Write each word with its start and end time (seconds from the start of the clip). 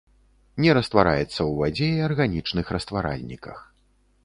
Не 0.63 0.71
раствараецца 0.77 1.27
ў 1.27 1.51
вадзе 1.59 1.89
і 1.99 2.03
арганічных 2.07 2.65
растваральніках. 2.79 3.57